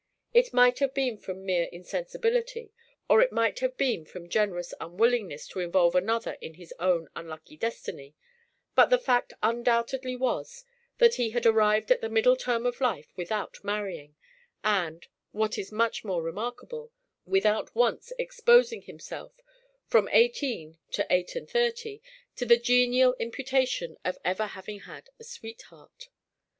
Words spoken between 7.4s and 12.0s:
destiny, but the fact undoubtedly was, that he had arrived